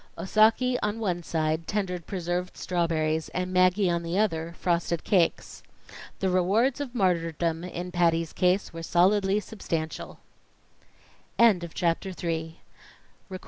[0.17, 5.61] Osaki on one side, tendered preserved strawberries, and Maggie on the other, frosted cakes.
[6.21, 10.17] The rewards of martyrdom, in Patty's case, were solidly substantial.
[11.37, 13.39] IV The Third Man from the End "Oh, Patty!